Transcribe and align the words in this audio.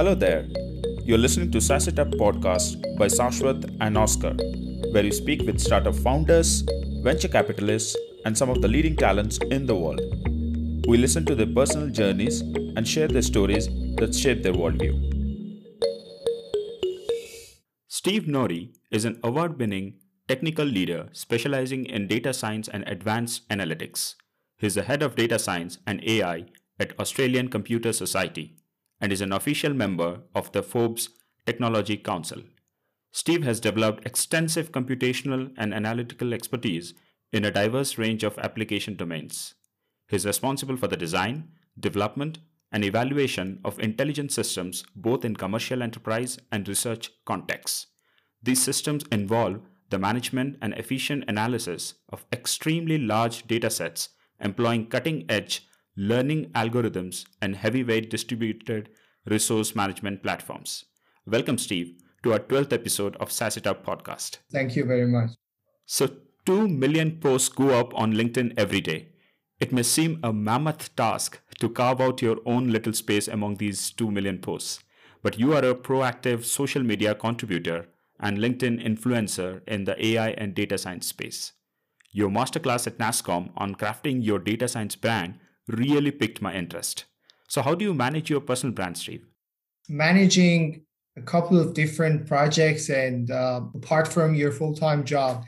Hello 0.00 0.14
there. 0.14 0.46
You're 1.04 1.18
listening 1.18 1.50
to 1.50 1.58
SaaSit 1.58 1.98
podcast 2.20 2.96
by 2.96 3.06
Sashwat 3.06 3.76
and 3.82 3.98
Oscar, 3.98 4.32
where 4.92 5.02
we 5.02 5.10
speak 5.10 5.42
with 5.42 5.60
startup 5.60 5.94
founders, 5.94 6.64
venture 7.02 7.28
capitalists, 7.28 7.98
and 8.24 8.38
some 8.38 8.48
of 8.48 8.62
the 8.62 8.68
leading 8.68 8.96
talents 8.96 9.36
in 9.50 9.66
the 9.66 9.74
world. 9.74 10.00
We 10.88 10.96
listen 10.96 11.26
to 11.26 11.34
their 11.34 11.52
personal 11.54 11.90
journeys 11.90 12.40
and 12.40 12.88
share 12.88 13.08
their 13.08 13.20
stories 13.20 13.66
that 13.96 14.14
shape 14.14 14.42
their 14.42 14.54
worldview. 14.54 14.94
Steve 17.88 18.22
Nouri 18.22 18.70
is 18.90 19.04
an 19.04 19.20
award 19.22 19.58
winning 19.58 19.96
technical 20.28 20.64
leader 20.64 21.10
specializing 21.12 21.84
in 21.84 22.06
data 22.06 22.32
science 22.32 22.68
and 22.68 22.88
advanced 22.88 23.46
analytics. 23.50 24.14
He's 24.56 24.76
the 24.76 24.84
head 24.84 25.02
of 25.02 25.14
data 25.14 25.38
science 25.38 25.76
and 25.86 26.02
AI 26.02 26.46
at 26.78 26.98
Australian 26.98 27.48
Computer 27.48 27.92
Society 27.92 28.56
and 29.00 29.12
is 29.12 29.20
an 29.20 29.32
official 29.32 29.72
member 29.72 30.20
of 30.34 30.52
the 30.52 30.62
Forbes 30.62 31.08
Technology 31.46 31.96
Council. 31.96 32.42
Steve 33.12 33.42
has 33.42 33.60
developed 33.60 34.06
extensive 34.06 34.70
computational 34.70 35.52
and 35.56 35.74
analytical 35.74 36.32
expertise 36.32 36.94
in 37.32 37.44
a 37.44 37.50
diverse 37.50 37.98
range 37.98 38.22
of 38.22 38.38
application 38.38 38.94
domains. 38.94 39.54
He 40.08 40.16
is 40.16 40.26
responsible 40.26 40.76
for 40.76 40.88
the 40.88 40.96
design, 40.96 41.48
development, 41.78 42.38
and 42.72 42.84
evaluation 42.84 43.60
of 43.64 43.80
intelligent 43.80 44.32
systems 44.32 44.84
both 44.94 45.24
in 45.24 45.34
commercial 45.34 45.82
enterprise 45.82 46.38
and 46.52 46.68
research 46.68 47.10
contexts. 47.24 47.86
These 48.42 48.62
systems 48.62 49.04
involve 49.10 49.60
the 49.90 49.98
management 49.98 50.56
and 50.62 50.72
efficient 50.74 51.24
analysis 51.26 51.94
of 52.10 52.24
extremely 52.32 52.96
large 52.96 53.46
datasets 53.48 54.08
employing 54.40 54.86
cutting 54.86 55.24
edge 55.28 55.66
learning 56.00 56.46
algorithms 56.54 57.26
and 57.42 57.54
heavyweight 57.54 58.08
distributed 58.08 58.88
resource 59.26 59.76
management 59.76 60.22
platforms. 60.22 60.86
Welcome, 61.26 61.58
Steve, 61.58 61.92
to 62.22 62.32
our 62.32 62.38
12th 62.38 62.72
episode 62.72 63.16
of 63.16 63.28
SaaSit 63.28 63.66
podcast. 63.84 64.38
Thank 64.50 64.76
you 64.76 64.86
very 64.86 65.06
much. 65.06 65.32
So, 65.84 66.08
2 66.46 66.68
million 66.68 67.18
posts 67.20 67.50
go 67.50 67.78
up 67.78 67.92
on 67.94 68.14
LinkedIn 68.14 68.54
every 68.56 68.80
day. 68.80 69.08
It 69.60 69.74
may 69.74 69.82
seem 69.82 70.18
a 70.22 70.32
mammoth 70.32 70.96
task 70.96 71.38
to 71.58 71.68
carve 71.68 72.00
out 72.00 72.22
your 72.22 72.38
own 72.46 72.70
little 72.70 72.94
space 72.94 73.28
among 73.28 73.56
these 73.56 73.90
2 73.90 74.10
million 74.10 74.38
posts, 74.38 74.80
but 75.22 75.38
you 75.38 75.52
are 75.52 75.62
a 75.66 75.74
proactive 75.74 76.44
social 76.44 76.82
media 76.82 77.14
contributor 77.14 77.88
and 78.18 78.38
LinkedIn 78.38 78.82
influencer 78.82 79.60
in 79.68 79.84
the 79.84 80.02
AI 80.02 80.30
and 80.30 80.54
data 80.54 80.78
science 80.78 81.08
space. 81.08 81.52
Your 82.10 82.30
masterclass 82.30 82.86
at 82.86 82.96
NASSCOM 82.96 83.50
on 83.58 83.74
crafting 83.74 84.24
your 84.24 84.38
data 84.38 84.66
science 84.66 84.96
brand 84.96 85.34
really 85.70 86.10
piqued 86.10 86.42
my 86.42 86.54
interest. 86.54 87.04
So, 87.48 87.62
how 87.62 87.74
do 87.74 87.84
you 87.84 87.94
manage 87.94 88.30
your 88.30 88.40
personal 88.40 88.74
brand, 88.74 88.96
Steve? 88.96 89.26
Managing 89.88 90.82
a 91.16 91.22
couple 91.22 91.58
of 91.58 91.74
different 91.74 92.26
projects 92.26 92.88
and 92.88 93.30
uh, 93.30 93.62
apart 93.74 94.08
from 94.08 94.34
your 94.34 94.52
full 94.52 94.74
time 94.74 95.04
job 95.04 95.44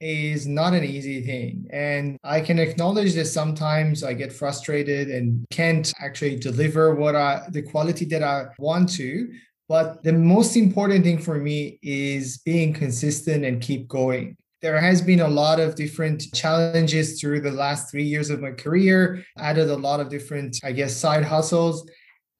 is 0.00 0.46
not 0.46 0.74
an 0.74 0.84
easy 0.84 1.22
thing. 1.24 1.66
And 1.72 2.18
I 2.22 2.40
can 2.40 2.58
acknowledge 2.58 3.14
that 3.14 3.26
sometimes 3.26 4.04
I 4.04 4.12
get 4.12 4.32
frustrated 4.32 5.08
and 5.08 5.46
can't 5.50 5.90
actually 6.00 6.36
deliver 6.36 6.94
what 6.94 7.16
I, 7.16 7.42
the 7.50 7.62
quality 7.62 8.04
that 8.06 8.22
I 8.22 8.46
want 8.58 8.90
to. 8.94 9.32
But 9.68 10.02
the 10.04 10.12
most 10.12 10.56
important 10.56 11.04
thing 11.04 11.18
for 11.18 11.36
me 11.38 11.78
is 11.82 12.38
being 12.38 12.72
consistent 12.72 13.44
and 13.44 13.60
keep 13.60 13.88
going. 13.88 14.36
There 14.66 14.80
has 14.80 15.00
been 15.00 15.20
a 15.20 15.28
lot 15.28 15.60
of 15.60 15.76
different 15.76 16.24
challenges 16.34 17.20
through 17.20 17.42
the 17.42 17.52
last 17.52 17.88
three 17.88 18.02
years 18.02 18.30
of 18.30 18.40
my 18.40 18.50
career, 18.50 19.24
added 19.38 19.70
a 19.70 19.76
lot 19.76 20.00
of 20.00 20.08
different, 20.08 20.58
I 20.64 20.72
guess, 20.72 20.92
side 20.96 21.22
hustles. 21.22 21.88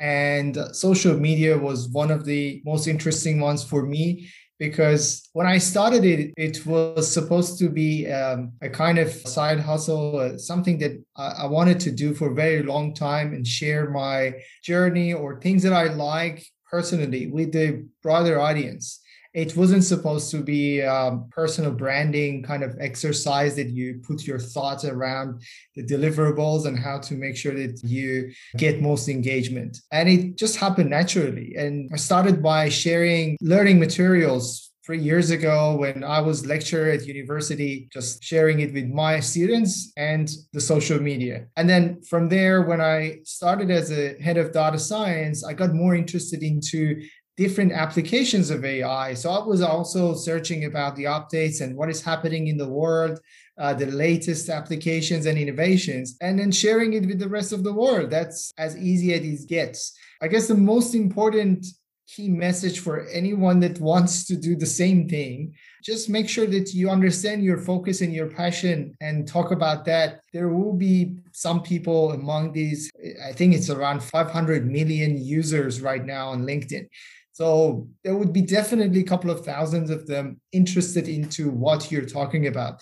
And 0.00 0.58
social 0.72 1.16
media 1.16 1.56
was 1.56 1.88
one 1.88 2.10
of 2.10 2.24
the 2.24 2.62
most 2.64 2.88
interesting 2.88 3.38
ones 3.38 3.62
for 3.62 3.86
me 3.86 4.28
because 4.58 5.28
when 5.34 5.46
I 5.46 5.58
started 5.58 6.04
it, 6.04 6.34
it 6.36 6.66
was 6.66 7.06
supposed 7.06 7.60
to 7.60 7.68
be 7.68 8.10
um, 8.10 8.54
a 8.60 8.70
kind 8.70 8.98
of 8.98 9.08
side 9.12 9.60
hustle, 9.60 10.18
uh, 10.18 10.36
something 10.36 10.78
that 10.78 11.00
I, 11.14 11.44
I, 11.44 11.46
wanted 11.46 11.78
to 11.80 11.92
do 11.92 12.12
for 12.12 12.32
a 12.32 12.34
very 12.34 12.64
long 12.64 12.92
time 12.92 13.34
and 13.34 13.46
share 13.46 13.88
my 13.90 14.34
journey 14.64 15.14
or 15.14 15.40
things 15.40 15.62
that 15.62 15.72
I 15.72 15.84
like 15.94 16.44
personally 16.68 17.28
with 17.28 17.52
the 17.52 17.86
broader 18.02 18.40
audience 18.40 19.00
it 19.36 19.54
wasn't 19.54 19.84
supposed 19.84 20.30
to 20.30 20.38
be 20.38 20.82
um, 20.82 21.28
personal 21.30 21.70
branding 21.70 22.42
kind 22.42 22.62
of 22.64 22.74
exercise 22.80 23.54
that 23.54 23.68
you 23.68 24.00
put 24.02 24.26
your 24.26 24.38
thoughts 24.38 24.84
around 24.86 25.42
the 25.74 25.84
deliverables 25.84 26.64
and 26.64 26.78
how 26.78 26.98
to 26.98 27.14
make 27.14 27.36
sure 27.36 27.52
that 27.52 27.78
you 27.84 28.32
get 28.56 28.80
most 28.80 29.08
engagement 29.08 29.78
and 29.92 30.08
it 30.08 30.38
just 30.38 30.56
happened 30.56 30.88
naturally 30.88 31.54
and 31.56 31.90
i 31.92 31.96
started 31.96 32.42
by 32.42 32.68
sharing 32.68 33.36
learning 33.42 33.78
materials 33.78 34.72
three 34.86 35.00
years 35.00 35.30
ago 35.30 35.74
when 35.76 36.04
I 36.04 36.20
was 36.20 36.46
lecturer 36.46 36.90
at 36.90 37.06
university, 37.06 37.88
just 37.92 38.22
sharing 38.22 38.60
it 38.60 38.72
with 38.72 38.86
my 38.86 39.18
students 39.18 39.92
and 39.96 40.30
the 40.52 40.60
social 40.60 41.00
media. 41.02 41.46
And 41.56 41.68
then 41.68 42.00
from 42.02 42.28
there, 42.28 42.62
when 42.62 42.80
I 42.80 43.18
started 43.24 43.68
as 43.72 43.90
a 43.90 44.14
head 44.22 44.36
of 44.36 44.52
data 44.52 44.78
science, 44.78 45.44
I 45.44 45.54
got 45.54 45.74
more 45.74 45.96
interested 45.96 46.44
into 46.44 47.02
different 47.36 47.72
applications 47.72 48.50
of 48.50 48.64
AI. 48.64 49.14
So 49.14 49.30
I 49.30 49.44
was 49.44 49.60
also 49.60 50.14
searching 50.14 50.64
about 50.64 50.96
the 50.96 51.04
updates 51.04 51.60
and 51.60 51.76
what 51.76 51.90
is 51.90 52.02
happening 52.02 52.48
in 52.48 52.56
the 52.56 52.68
world, 52.68 53.20
uh, 53.58 53.74
the 53.74 53.86
latest 53.86 54.48
applications 54.48 55.26
and 55.26 55.38
innovations, 55.38 56.16
and 56.20 56.38
then 56.38 56.50
sharing 56.50 56.94
it 56.94 57.06
with 57.06 57.18
the 57.18 57.28
rest 57.28 57.52
of 57.52 57.62
the 57.62 57.72
world. 57.72 58.10
That's 58.10 58.52
as 58.58 58.76
easy 58.76 59.12
as 59.12 59.42
it 59.42 59.48
gets. 59.48 59.96
I 60.22 60.28
guess 60.28 60.48
the 60.48 60.54
most 60.54 60.94
important 60.94 61.66
key 62.06 62.28
message 62.28 62.80
for 62.80 63.06
anyone 63.08 63.60
that 63.60 63.80
wants 63.92 64.26
to 64.26 64.36
do 64.36 64.56
the 64.56 64.66
same 64.66 65.08
thing 65.08 65.54
just 65.82 66.08
make 66.08 66.28
sure 66.28 66.46
that 66.46 66.72
you 66.72 66.90
understand 66.90 67.44
your 67.44 67.58
focus 67.58 68.00
and 68.00 68.12
your 68.12 68.28
passion 68.28 68.96
and 69.00 69.26
talk 69.26 69.50
about 69.50 69.84
that 69.84 70.20
there 70.32 70.48
will 70.48 70.72
be 70.72 71.16
some 71.32 71.62
people 71.62 72.12
among 72.12 72.52
these 72.52 72.90
i 73.28 73.32
think 73.32 73.54
it's 73.54 73.70
around 73.70 74.02
500 74.02 74.70
million 74.70 75.16
users 75.16 75.80
right 75.80 76.04
now 76.04 76.28
on 76.28 76.46
linkedin 76.46 76.88
so 77.36 77.86
there 78.02 78.16
would 78.16 78.32
be 78.32 78.40
definitely 78.40 79.00
a 79.00 79.04
couple 79.04 79.30
of 79.30 79.44
thousands 79.44 79.90
of 79.90 80.06
them 80.06 80.40
interested 80.52 81.06
into 81.06 81.50
what 81.50 81.92
you're 81.92 82.06
talking 82.06 82.46
about. 82.46 82.80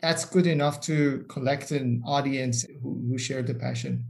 That's 0.00 0.26
good 0.26 0.46
enough 0.46 0.82
to 0.82 1.24
collect 1.30 1.70
an 1.70 2.02
audience 2.04 2.66
who, 2.82 3.02
who 3.08 3.16
share 3.16 3.42
the 3.42 3.54
passion. 3.54 4.04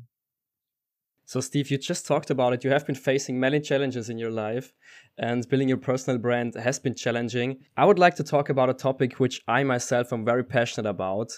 So, 1.27 1.41
Steve, 1.41 1.71
you 1.71 1.79
just 1.79 2.09
talked 2.09 2.31
about 2.31 2.55
it. 2.55 2.65
You 2.65 2.71
have 2.71 2.87
been 2.87 2.97
facing 2.97 3.39
many 3.39 3.61
challenges 3.61 4.11
in 4.11 4.19
your 4.19 4.33
life, 4.33 4.73
and 5.17 5.49
building 5.49 5.69
your 5.69 5.79
personal 5.79 6.19
brand 6.19 6.57
has 6.57 6.81
been 6.81 6.97
challenging. 6.97 7.59
I 7.77 7.85
would 7.85 8.01
like 8.01 8.17
to 8.17 8.25
talk 8.25 8.49
about 8.49 8.71
a 8.71 8.75
topic 8.75 9.21
which 9.21 9.41
I 9.47 9.63
myself 9.63 10.13
am 10.13 10.25
very 10.25 10.43
passionate 10.43 10.91
about. 10.91 11.31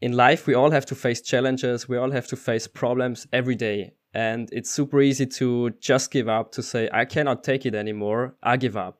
In 0.00 0.12
life, 0.12 0.46
we 0.46 0.54
all 0.54 0.70
have 0.70 0.86
to 0.86 0.94
face 0.94 1.20
challenges, 1.20 1.86
we 1.86 1.98
all 1.98 2.12
have 2.12 2.26
to 2.28 2.36
face 2.36 2.66
problems 2.66 3.26
every 3.34 3.54
day 3.54 3.95
and 4.16 4.48
it's 4.50 4.70
super 4.70 5.02
easy 5.02 5.26
to 5.26 5.70
just 5.78 6.10
give 6.10 6.26
up 6.26 6.50
to 6.50 6.62
say 6.62 6.88
i 6.92 7.04
cannot 7.04 7.44
take 7.44 7.66
it 7.66 7.74
anymore. 7.74 8.34
I 8.42 8.56
give 8.56 8.76
up. 8.76 8.98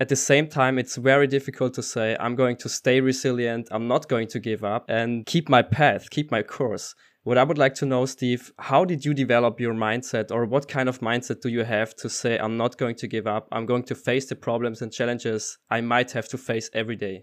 At 0.00 0.08
the 0.08 0.16
same 0.16 0.48
time 0.48 0.76
it's 0.78 0.96
very 0.96 1.28
difficult 1.28 1.72
to 1.74 1.82
say 1.82 2.16
i'm 2.18 2.34
going 2.34 2.56
to 2.64 2.68
stay 2.68 3.00
resilient. 3.00 3.68
I'm 3.70 3.86
not 3.86 4.08
going 4.08 4.28
to 4.34 4.40
give 4.40 4.64
up 4.64 4.84
and 4.88 5.24
keep 5.24 5.48
my 5.48 5.62
path 5.62 6.10
keep 6.10 6.30
my 6.32 6.42
course. 6.42 6.94
What 7.22 7.38
i 7.38 7.44
would 7.44 7.58
like 7.64 7.74
to 7.76 7.86
know 7.86 8.04
steve 8.06 8.42
how 8.70 8.84
did 8.84 9.04
you 9.06 9.14
develop 9.14 9.60
your 9.60 9.74
mindset 9.74 10.26
or 10.34 10.44
what 10.44 10.68
kind 10.76 10.88
of 10.88 11.00
mindset 11.10 11.40
do 11.44 11.48
you 11.48 11.64
have 11.76 11.94
to 12.02 12.08
say 12.08 12.32
i'm 12.38 12.56
not 12.56 12.76
going 12.76 12.96
to 13.02 13.06
give 13.14 13.26
up. 13.36 13.44
I'm 13.52 13.66
going 13.72 13.84
to 13.90 13.94
face 14.08 14.26
the 14.26 14.38
problems 14.46 14.82
and 14.82 14.92
challenges 14.98 15.58
i 15.76 15.80
might 15.80 16.10
have 16.16 16.28
to 16.32 16.38
face 16.38 16.68
every 16.80 16.98
day 17.06 17.16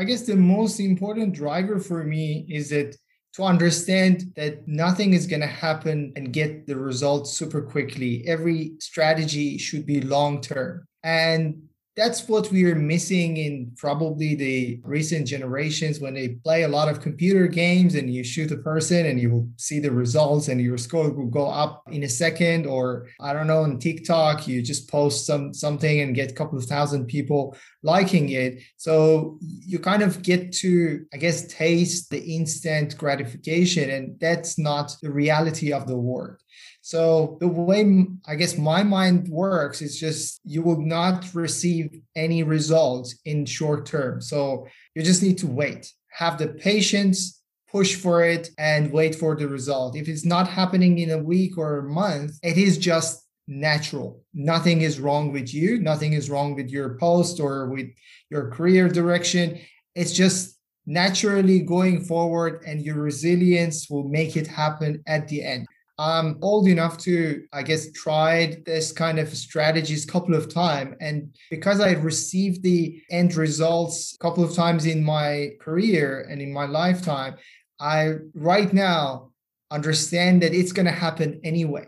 i 0.00 0.02
guess 0.08 0.22
the 0.26 0.40
most 0.56 0.80
important 0.80 1.34
driver 1.42 1.78
for 1.78 2.02
me 2.14 2.46
is 2.58 2.70
that 2.70 2.96
to 3.34 3.42
understand 3.42 4.32
that 4.36 4.66
nothing 4.68 5.12
is 5.12 5.26
going 5.26 5.40
to 5.40 5.46
happen 5.46 6.12
and 6.14 6.32
get 6.32 6.66
the 6.66 6.76
results 6.76 7.32
super 7.32 7.60
quickly. 7.60 8.24
Every 8.26 8.74
strategy 8.78 9.58
should 9.58 9.86
be 9.86 10.00
long 10.00 10.40
term. 10.40 10.86
And 11.02 11.68
that's 11.96 12.28
what 12.28 12.50
we 12.50 12.64
are 12.64 12.74
missing 12.74 13.36
in 13.36 13.72
probably 13.76 14.34
the 14.34 14.80
recent 14.82 15.26
generations 15.26 16.00
when 16.00 16.14
they 16.14 16.28
play 16.28 16.62
a 16.62 16.68
lot 16.68 16.88
of 16.88 17.00
computer 17.00 17.46
games 17.46 17.94
and 17.94 18.12
you 18.12 18.24
shoot 18.24 18.50
a 18.50 18.56
person 18.56 19.06
and 19.06 19.20
you 19.20 19.30
will 19.30 19.48
see 19.56 19.78
the 19.78 19.90
results 19.90 20.48
and 20.48 20.60
your 20.60 20.76
score 20.76 21.10
will 21.10 21.26
go 21.26 21.46
up 21.46 21.82
in 21.92 22.02
a 22.02 22.08
second 22.08 22.66
or 22.66 23.06
i 23.20 23.32
don't 23.32 23.46
know 23.46 23.62
on 23.62 23.78
tiktok 23.78 24.48
you 24.48 24.60
just 24.60 24.90
post 24.90 25.26
some 25.26 25.54
something 25.54 26.00
and 26.00 26.14
get 26.14 26.32
a 26.32 26.34
couple 26.34 26.58
of 26.58 26.64
thousand 26.64 27.06
people 27.06 27.56
liking 27.84 28.30
it. 28.30 28.62
So 28.78 29.38
you 29.40 29.78
kind 29.78 30.02
of 30.02 30.22
get 30.22 30.52
to 30.54 31.04
i 31.12 31.16
guess 31.16 31.46
taste 31.46 32.10
the 32.10 32.20
instant 32.20 32.96
gratification 32.96 33.90
and 33.90 34.18
that's 34.18 34.58
not 34.58 34.96
the 35.02 35.12
reality 35.12 35.72
of 35.72 35.86
the 35.86 35.96
world 35.96 36.40
so 36.84 37.38
the 37.40 37.48
way 37.48 38.06
I 38.26 38.34
guess 38.34 38.58
my 38.58 38.82
mind 38.82 39.28
works 39.28 39.80
is 39.80 39.98
just 39.98 40.42
you 40.44 40.60
will 40.60 40.82
not 40.82 41.34
receive 41.34 41.98
any 42.14 42.42
results 42.42 43.18
in 43.24 43.46
short 43.46 43.86
term. 43.86 44.20
So 44.20 44.66
you 44.94 45.02
just 45.02 45.22
need 45.22 45.38
to 45.38 45.46
wait, 45.46 45.90
have 46.10 46.36
the 46.36 46.48
patience, 46.48 47.40
push 47.72 47.94
for 47.94 48.22
it, 48.22 48.50
and 48.58 48.92
wait 48.92 49.14
for 49.14 49.34
the 49.34 49.48
result. 49.48 49.96
If 49.96 50.08
it's 50.08 50.26
not 50.26 50.46
happening 50.46 50.98
in 50.98 51.08
a 51.12 51.22
week 51.22 51.56
or 51.56 51.78
a 51.78 51.88
month, 51.88 52.32
it 52.42 52.58
is 52.58 52.76
just 52.76 53.24
natural. 53.48 54.22
Nothing 54.34 54.82
is 54.82 55.00
wrong 55.00 55.32
with 55.32 55.54
you. 55.54 55.80
Nothing 55.80 56.12
is 56.12 56.28
wrong 56.28 56.54
with 56.54 56.68
your 56.68 56.98
post 56.98 57.40
or 57.40 57.70
with 57.70 57.88
your 58.28 58.50
career 58.50 58.90
direction. 58.90 59.58
It's 59.94 60.12
just 60.12 60.58
naturally 60.84 61.60
going 61.60 62.04
forward, 62.04 62.62
and 62.66 62.82
your 62.82 62.96
resilience 62.96 63.88
will 63.88 64.06
make 64.06 64.36
it 64.36 64.46
happen 64.46 65.02
at 65.06 65.28
the 65.28 65.42
end. 65.42 65.66
I'm 65.98 66.38
old 66.42 66.66
enough 66.66 66.98
to, 66.98 67.44
I 67.52 67.62
guess, 67.62 67.92
tried 67.92 68.64
this 68.64 68.90
kind 68.90 69.18
of 69.18 69.28
strategies 69.28 70.04
a 70.04 70.08
couple 70.08 70.34
of 70.34 70.52
times. 70.52 70.96
And 71.00 71.34
because 71.50 71.80
I 71.80 71.92
received 71.92 72.62
the 72.62 73.00
end 73.10 73.36
results 73.36 74.14
a 74.14 74.18
couple 74.18 74.42
of 74.42 74.54
times 74.54 74.86
in 74.86 75.04
my 75.04 75.50
career 75.60 76.26
and 76.28 76.42
in 76.42 76.52
my 76.52 76.66
lifetime, 76.66 77.36
I 77.78 78.14
right 78.34 78.72
now 78.72 79.30
understand 79.70 80.42
that 80.42 80.52
it's 80.52 80.72
going 80.72 80.86
to 80.86 80.92
happen 80.92 81.40
anyway. 81.44 81.86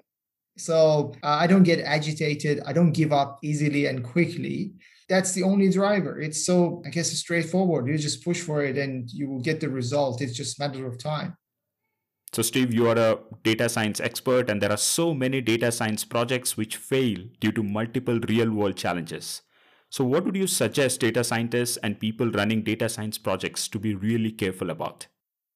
So 0.56 1.12
uh, 1.23 1.38
I 1.41 1.47
don't 1.47 1.64
get 1.64 1.81
agitated. 1.81 2.62
I 2.64 2.73
don't 2.73 2.93
give 2.93 3.12
up 3.12 3.38
easily 3.43 3.87
and 3.87 4.05
quickly. 4.05 4.73
That's 5.09 5.32
the 5.32 5.43
only 5.43 5.70
driver. 5.70 6.20
It's 6.20 6.47
so, 6.47 6.82
I 6.87 6.91
guess, 6.91 7.11
straightforward. 7.11 7.88
You 7.88 7.99
just 7.99 8.25
push 8.25 8.41
for 8.41 8.64
it 8.64 8.79
and 8.79 9.11
you 9.11 9.29
will 9.29 9.41
get 9.41 9.61
the 9.61 9.69
result. 9.69 10.23
It's 10.23 10.37
just 10.37 10.59
a 10.59 10.69
matter 10.69 10.87
of 10.87 10.99
time. 10.99 11.37
So, 12.32 12.43
Steve, 12.43 12.75
you 12.75 12.88
are 12.88 12.99
a 12.99 13.19
data 13.44 13.69
science 13.69 14.00
expert, 14.00 14.50
and 14.50 14.61
there 14.61 14.70
are 14.70 14.76
so 14.76 15.14
many 15.14 15.40
data 15.40 15.73
science 15.73 16.05
projects 16.05 16.56
which 16.56 16.76
fail 16.76 17.19
due 17.40 17.52
to 17.52 17.62
multiple 17.62 18.19
real 18.28 18.50
world 18.50 18.76
challenges. 18.76 19.43
So, 19.90 20.05
what 20.05 20.25
would 20.25 20.37
you 20.37 20.46
suggest 20.46 21.00
data 21.00 21.25
scientists 21.25 21.76
and 21.78 21.99
people 21.99 22.31
running 22.31 22.62
data 22.62 22.88
science 22.88 23.17
projects 23.17 23.69
to 23.69 23.78
be 23.78 23.94
really 23.94 24.32
careful 24.32 24.70
about? 24.70 25.06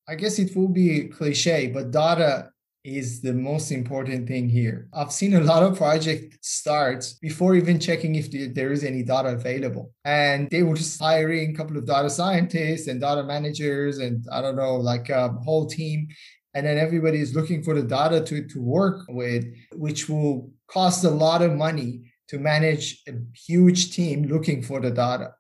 I 0.08 0.14
guess 0.14 0.38
it 0.38 0.56
will 0.56 0.68
be 0.68 1.08
cliche, 1.08 1.68
but 1.68 1.90
data 1.90 2.50
is 2.82 3.20
the 3.20 3.34
most 3.34 3.70
important 3.70 4.26
thing 4.26 4.48
here. 4.48 4.88
I've 4.94 5.12
seen 5.12 5.34
a 5.34 5.40
lot 5.40 5.62
of 5.62 5.76
project 5.76 6.38
starts 6.40 7.14
before 7.14 7.54
even 7.54 7.78
checking 7.78 8.14
if 8.14 8.30
there 8.54 8.72
is 8.72 8.84
any 8.84 9.02
data 9.02 9.28
available. 9.28 9.92
And 10.04 10.48
they 10.50 10.62
were 10.62 10.76
just 10.76 10.98
hiring 10.98 11.50
a 11.50 11.54
couple 11.54 11.76
of 11.76 11.86
data 11.86 12.08
scientists 12.08 12.88
and 12.88 13.00
data 13.00 13.22
managers 13.22 13.98
and 13.98 14.24
I 14.32 14.40
don't 14.40 14.56
know, 14.56 14.76
like 14.76 15.10
a 15.10 15.28
whole 15.28 15.66
team. 15.66 16.08
And 16.54 16.66
then 16.66 16.78
everybody 16.78 17.20
is 17.20 17.34
looking 17.34 17.62
for 17.62 17.74
the 17.74 17.82
data 17.82 18.20
to, 18.22 18.46
to 18.46 18.60
work 18.60 19.04
with, 19.08 19.44
which 19.72 20.08
will 20.08 20.50
cost 20.68 21.04
a 21.04 21.10
lot 21.10 21.42
of 21.42 21.52
money 21.52 22.12
to 22.28 22.38
manage 22.38 23.02
a 23.08 23.12
huge 23.34 23.94
team 23.94 24.24
looking 24.24 24.62
for 24.62 24.80
the 24.80 24.90
data. 24.90 25.34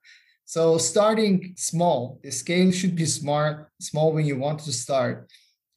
So 0.44 0.78
starting 0.78 1.54
small, 1.56 2.20
the 2.22 2.32
scale 2.32 2.72
should 2.72 2.96
be 2.96 3.06
smart, 3.06 3.70
small 3.80 4.12
when 4.12 4.26
you 4.26 4.36
want 4.36 4.58
to 4.60 4.72
start 4.72 5.30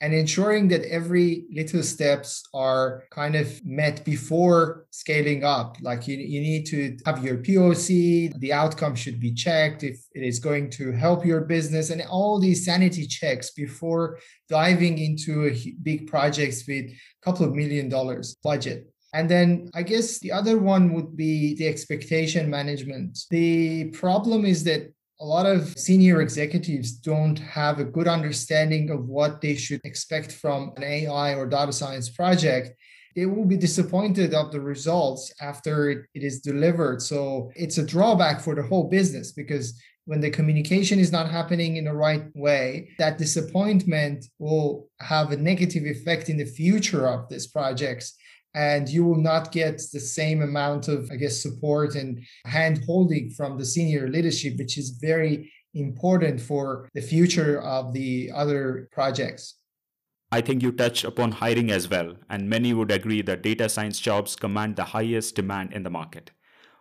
and 0.04 0.14
ensuring 0.14 0.68
that 0.68 0.84
every 0.84 1.46
little 1.50 1.82
steps 1.82 2.44
are 2.54 3.06
kind 3.10 3.36
of 3.36 3.48
met 3.66 4.04
before 4.04 4.86
scaling 4.90 5.46
up 5.46 5.78
like 5.82 6.06
you, 6.10 6.18
you 6.18 6.42
need 6.42 6.66
to 6.66 6.98
have 7.06 7.24
your 7.24 7.38
poc 7.38 8.38
the 8.40 8.52
outcome 8.52 8.96
should 8.96 9.18
be 9.18 9.34
checked 9.34 9.82
if 9.82 9.98
it 10.14 10.24
is 10.24 10.40
going 10.40 10.70
to 10.70 10.92
help 10.92 11.26
your 11.26 11.42
business 11.42 11.90
and 11.90 12.02
all 12.10 12.38
these 12.38 12.66
sanity 12.66 13.08
checks 13.08 13.52
before 13.52 14.20
diving 14.50 14.98
into 14.98 15.56
big 15.82 16.06
projects 16.06 16.68
with 16.68 16.86
a 16.86 16.98
couple 17.24 17.46
of 17.46 17.56
million 17.56 17.88
dollars 17.88 18.36
budget 18.44 18.86
and 19.14 19.30
then 19.30 19.70
I 19.74 19.84
guess 19.84 20.20
the 20.20 20.32
other 20.32 20.58
one 20.58 20.92
would 20.94 21.16
be 21.16 21.56
the 21.56 21.68
expectation 21.68 22.50
management. 22.50 23.20
The 23.30 23.92
problem 23.92 24.44
is 24.44 24.64
that 24.64 24.92
a 25.20 25.26
lot 25.26 25.46
of 25.46 25.78
senior 25.78 26.22
executives 26.22 26.92
don't 26.92 27.38
have 27.38 27.80
a 27.80 27.86
good 27.86 28.08
understanding 28.08 28.90
of 28.90 29.08
what 29.08 29.42
they 29.42 29.56
should 29.56 29.82
expect 29.84 30.32
from 30.32 30.74
an 30.78 30.84
AI 30.84 31.36
or 31.36 31.48
data 31.48 31.72
science 31.72 32.10
project. 32.10 32.72
They 33.16 33.28
will 33.28 33.46
be 33.46 33.58
disappointed 33.58 34.34
of 34.34 34.52
the 34.52 34.60
results 34.60 35.32
after 35.40 35.92
it 35.92 36.08
is 36.16 36.42
delivered. 36.42 37.02
So 37.02 37.52
it's 37.56 37.78
a 37.78 37.86
drawback 37.86 38.42
for 38.42 38.56
the 38.56 38.64
whole 38.64 38.90
business 38.90 39.32
because 39.32 39.80
when 40.06 40.20
the 40.20 40.32
communication 40.32 41.00
is 41.00 41.12
not 41.12 41.30
happening 41.30 41.78
in 41.78 41.86
the 41.86 41.94
right 41.94 42.26
way, 42.34 42.90
that 42.98 43.18
disappointment 43.18 44.26
will 44.40 44.90
have 45.00 45.32
a 45.32 45.38
negative 45.38 45.86
effect 45.86 46.28
in 46.28 46.38
the 46.38 46.46
future 46.46 47.08
of 47.08 47.30
these 47.30 47.48
projects 47.48 48.18
and 48.56 48.88
you 48.90 49.04
will 49.04 49.22
not 49.22 49.52
get 49.52 49.82
the 49.92 50.00
same 50.00 50.42
amount 50.42 50.88
of 50.88 51.10
i 51.12 51.16
guess 51.16 51.42
support 51.42 51.96
and 51.96 52.22
hand 52.46 52.84
holding 52.86 53.30
from 53.32 53.58
the 53.58 53.66
senior 53.66 54.08
leadership 54.08 54.58
which 54.58 54.78
is 54.78 54.98
very 55.02 55.52
important 55.74 56.40
for 56.40 56.88
the 56.94 57.02
future 57.02 57.62
of 57.62 57.94
the 57.94 58.32
other 58.34 58.88
projects 58.92 59.56
I 60.32 60.42
think 60.42 60.64
you 60.64 60.72
touch 60.72 61.04
upon 61.04 61.34
hiring 61.34 61.70
as 61.70 61.88
well, 61.88 62.16
and 62.28 62.50
many 62.50 62.74
would 62.74 62.90
agree 62.90 63.22
that 63.22 63.44
data 63.44 63.70
science 63.70 64.00
jobs 64.00 64.36
command 64.36 64.76
the 64.76 64.86
highest 64.86 65.36
demand 65.36 65.74
in 65.74 65.84
the 65.84 65.92
market. 65.92 66.32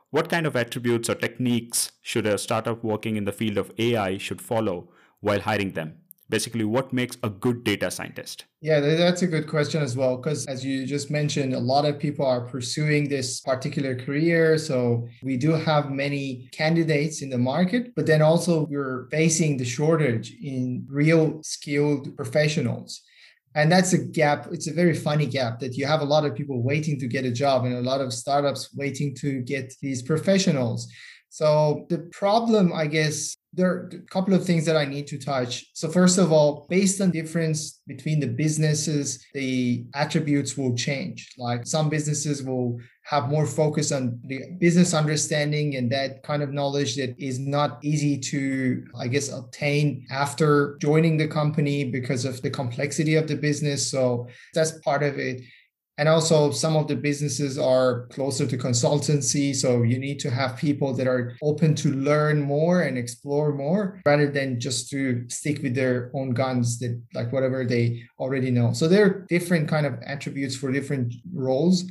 What 0.09 0.31
kind 0.31 0.47
of 0.47 0.57
attributes 0.57 1.11
or 1.11 1.15
techniques 1.15 1.93
should 2.01 2.27
a 2.27 2.39
startup 2.39 2.83
working 2.83 3.17
in 3.17 3.27
the 3.27 3.33
field 3.33 3.59
of 3.59 3.71
AI 3.79 4.17
should 4.17 4.41
follow 4.41 4.89
while 5.21 5.41
hiring 5.41 5.73
them? 5.73 6.02
Basically 6.33 6.65
what 6.65 6.95
makes 6.95 7.19
a 7.23 7.29
good 7.29 7.63
data 7.63 7.91
scientist? 7.91 8.47
Yeah 8.63 8.81
that's 8.81 9.23
a 9.23 9.27
good 9.35 9.47
question 9.47 9.83
as 9.83 9.95
well 10.01 10.17
because 10.17 10.47
as 10.47 10.65
you 10.65 10.87
just 10.87 11.11
mentioned 11.11 11.53
a 11.53 11.65
lot 11.73 11.85
of 11.85 11.99
people 11.99 12.25
are 12.35 12.43
pursuing 12.55 13.03
this 13.07 13.29
particular 13.53 13.95
career 13.95 14.57
so 14.57 15.07
we 15.23 15.37
do 15.37 15.51
have 15.51 15.85
many 16.05 16.49
candidates 16.61 17.21
in 17.25 17.29
the 17.29 17.43
market 17.53 17.95
but 17.97 18.07
then 18.07 18.23
also 18.23 18.53
we're 18.73 19.09
facing 19.11 19.59
the 19.59 19.69
shortage 19.77 20.29
in 20.43 20.87
real 20.89 21.25
skilled 21.43 22.17
professionals. 22.17 23.03
And 23.55 23.71
that's 23.71 23.93
a 23.93 24.01
gap 24.21 24.41
it's 24.57 24.69
a 24.73 24.79
very 24.83 24.97
funny 25.09 25.27
gap 25.39 25.55
that 25.63 25.75
you 25.79 25.85
have 25.93 26.01
a 26.01 26.11
lot 26.15 26.25
of 26.25 26.35
people 26.35 26.59
waiting 26.63 26.97
to 27.01 27.07
get 27.15 27.27
a 27.27 27.39
job 27.43 27.59
and 27.67 27.75
a 27.75 27.89
lot 27.91 28.01
of 28.01 28.11
startups 28.23 28.63
waiting 28.83 29.15
to 29.23 29.29
get 29.53 29.67
these 29.83 30.01
professionals. 30.13 30.81
So 31.29 31.87
the 31.93 32.01
problem, 32.21 32.73
I 32.83 32.87
guess, 32.87 33.37
there 33.55 33.71
are 33.71 33.91
a 33.93 34.11
couple 34.11 34.33
of 34.33 34.45
things 34.45 34.65
that 34.65 34.77
I 34.77 34.85
need 34.85 35.07
to 35.09 35.19
touch. 35.19 35.67
So 35.75 35.89
first 35.89 36.19
of 36.19 36.33
all, 36.33 36.67
based 36.71 37.01
on 37.01 37.11
difference 37.11 37.81
between 37.87 38.19
the 38.19 38.27
businesses, 38.27 39.25
the 39.35 39.85
attributes 39.95 40.57
will 40.57 40.75
change. 40.75 41.29
Like 41.37 41.67
some 41.67 41.91
businesses 41.91 42.43
will 42.43 42.79
have 43.05 43.29
more 43.29 43.47
focus 43.47 43.93
on 43.93 44.21
the 44.25 44.53
business 44.59 44.95
understanding 44.95 45.77
and 45.77 45.91
that 45.91 46.23
kind 46.23 46.43
of 46.43 46.53
knowledge 46.53 46.95
that 46.97 47.15
is 47.19 47.39
not 47.39 47.79
easy 47.83 48.17
to, 48.17 48.85
I 48.99 49.09
guess, 49.09 49.31
obtain 49.31 50.07
after 50.11 50.79
joining 50.81 51.17
the 51.17 51.29
company 51.29 51.85
because 51.85 52.25
of 52.25 52.41
the 52.43 52.51
complexity 52.51 53.17
of 53.17 53.27
the 53.27 53.37
business. 53.37 53.91
So 53.91 54.29
that's 54.55 54.79
part 54.81 55.03
of 55.03 55.19
it. 55.19 55.43
And 55.99 56.09
also, 56.09 56.51
some 56.51 56.75
of 56.75 56.89
the 56.89 56.97
businesses 56.97 57.59
are 57.59 58.07
closer 58.07 58.47
to 58.47 58.57
consultancy. 58.57 59.55
So 59.55 59.83
you 59.83 59.99
need 59.99 60.19
to 60.21 60.31
have 60.31 60.57
people 60.57 60.95
that 60.95 61.07
are 61.07 61.37
open 61.43 61.75
to 61.77 61.91
learn 61.93 62.41
more 62.41 62.83
and 62.83 62.97
explore 62.97 63.53
more 63.53 64.01
rather 64.07 64.31
than 64.31 64.59
just 64.59 64.89
to 64.91 65.29
stick 65.29 65.63
with 65.63 65.75
their 65.75 66.11
own 66.15 66.31
guns 66.31 66.79
that 66.79 67.01
like 67.15 67.31
whatever 67.31 67.67
they 67.67 68.03
already 68.19 68.51
know. 68.51 68.73
So 68.73 68.89
there 68.89 69.05
are 69.05 69.27
different 69.29 69.69
kind 69.69 69.85
of 69.85 69.99
attributes 70.07 70.57
for 70.57 70.73
different 70.73 71.15
roles. 71.33 71.85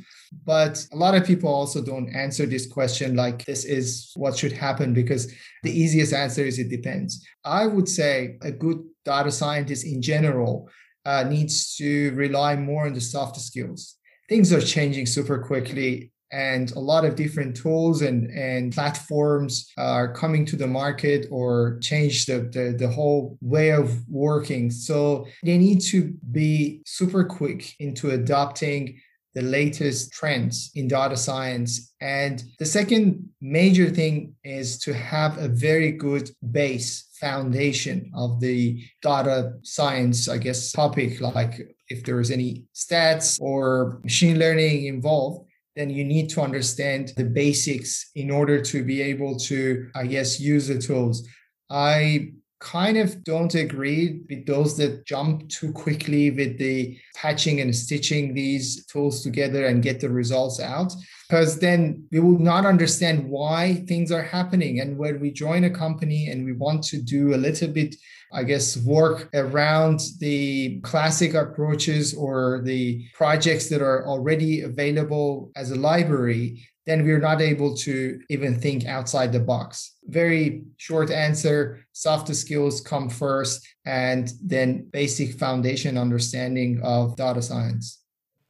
But 0.44 0.84
a 0.92 0.96
lot 0.96 1.14
of 1.14 1.24
people 1.24 1.52
also 1.52 1.82
don't 1.82 2.12
answer 2.14 2.44
this 2.44 2.66
question 2.66 3.14
like 3.14 3.44
this 3.44 3.64
is 3.64 4.12
what 4.16 4.36
should 4.36 4.52
happen 4.52 4.94
because 4.94 5.32
the 5.62 5.70
easiest 5.70 6.12
answer 6.12 6.42
is 6.42 6.58
it 6.58 6.70
depends. 6.70 7.24
I 7.44 7.66
would 7.66 7.88
say 7.88 8.38
a 8.42 8.50
good 8.50 8.82
data 9.04 9.30
scientist 9.30 9.86
in 9.86 10.02
general 10.02 10.68
uh, 11.04 11.24
needs 11.24 11.76
to 11.76 12.12
rely 12.12 12.56
more 12.56 12.86
on 12.86 12.94
the 12.94 13.00
soft 13.00 13.40
skills. 13.40 13.96
Things 14.28 14.52
are 14.52 14.60
changing 14.60 15.06
super 15.06 15.38
quickly, 15.38 16.12
and 16.32 16.72
a 16.72 16.80
lot 16.80 17.04
of 17.04 17.14
different 17.14 17.54
tools 17.54 18.00
and, 18.00 18.30
and 18.30 18.72
platforms 18.72 19.70
are 19.76 20.12
coming 20.14 20.46
to 20.46 20.56
the 20.56 20.66
market 20.66 21.26
or 21.30 21.78
change 21.82 22.24
the, 22.24 22.40
the, 22.52 22.74
the 22.78 22.88
whole 22.88 23.36
way 23.42 23.70
of 23.70 24.08
working. 24.08 24.70
So 24.70 25.26
they 25.44 25.58
need 25.58 25.80
to 25.90 26.14
be 26.30 26.80
super 26.86 27.24
quick 27.24 27.74
into 27.78 28.10
adopting 28.10 28.98
the 29.34 29.42
latest 29.42 30.12
trends 30.12 30.70
in 30.74 30.88
data 30.88 31.16
science. 31.16 31.94
And 32.00 32.42
the 32.58 32.66
second 32.66 33.30
major 33.40 33.88
thing 33.88 34.34
is 34.44 34.78
to 34.80 34.92
have 34.92 35.38
a 35.38 35.48
very 35.48 35.92
good 35.92 36.30
base 36.50 37.08
foundation 37.20 38.10
of 38.14 38.40
the 38.40 38.82
data 39.00 39.54
science, 39.62 40.28
I 40.28 40.38
guess, 40.38 40.72
topic. 40.72 41.20
Like 41.20 41.74
if 41.88 42.04
there 42.04 42.20
is 42.20 42.30
any 42.30 42.64
stats 42.74 43.40
or 43.40 44.00
machine 44.02 44.38
learning 44.38 44.86
involved, 44.86 45.48
then 45.76 45.88
you 45.88 46.04
need 46.04 46.28
to 46.30 46.42
understand 46.42 47.12
the 47.16 47.24
basics 47.24 48.10
in 48.14 48.30
order 48.30 48.60
to 48.60 48.84
be 48.84 49.00
able 49.00 49.38
to, 49.38 49.88
I 49.94 50.06
guess, 50.06 50.38
use 50.38 50.68
the 50.68 50.78
tools. 50.78 51.26
I 51.70 52.32
kind 52.62 52.96
of 52.96 53.24
don't 53.24 53.54
agree 53.54 54.20
with 54.30 54.46
those 54.46 54.76
that 54.76 55.04
jump 55.04 55.48
too 55.48 55.72
quickly 55.72 56.30
with 56.30 56.58
the 56.58 56.96
patching 57.16 57.60
and 57.60 57.74
stitching 57.74 58.32
these 58.34 58.86
tools 58.86 59.22
together 59.22 59.66
and 59.66 59.82
get 59.82 60.00
the 60.00 60.08
results 60.08 60.60
out. 60.60 60.92
Because 61.28 61.58
then 61.58 62.04
we 62.12 62.20
will 62.20 62.38
not 62.38 62.64
understand 62.64 63.28
why 63.28 63.84
things 63.88 64.12
are 64.12 64.22
happening. 64.22 64.80
And 64.80 64.96
when 64.96 65.20
we 65.20 65.32
join 65.32 65.64
a 65.64 65.70
company 65.70 66.28
and 66.28 66.44
we 66.44 66.52
want 66.52 66.84
to 66.84 67.02
do 67.02 67.34
a 67.34 67.36
little 67.36 67.68
bit 67.68 67.96
I 68.34 68.44
guess, 68.44 68.78
work 68.78 69.28
around 69.34 70.00
the 70.18 70.80
classic 70.80 71.34
approaches 71.34 72.14
or 72.14 72.62
the 72.64 73.04
projects 73.12 73.68
that 73.68 73.82
are 73.82 74.06
already 74.06 74.62
available 74.62 75.52
as 75.54 75.70
a 75.70 75.76
library, 75.76 76.66
then 76.86 77.04
we're 77.04 77.20
not 77.20 77.40
able 77.40 77.76
to 77.76 78.20
even 78.28 78.58
think 78.58 78.86
outside 78.86 79.32
the 79.32 79.40
box. 79.40 79.96
Very 80.04 80.64
short 80.76 81.10
answer 81.10 81.84
soft 81.92 82.34
skills 82.34 82.80
come 82.80 83.08
first, 83.08 83.66
and 83.86 84.32
then 84.42 84.88
basic 84.92 85.38
foundation 85.38 85.96
understanding 85.96 86.80
of 86.82 87.16
data 87.16 87.42
science. 87.42 88.00